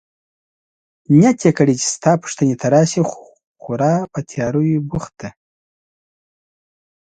[1.19, 3.01] نیت يې کړی چي ستا پوښتنې ته راشي،
[3.61, 5.29] خورا په تیاریو بوخت دی.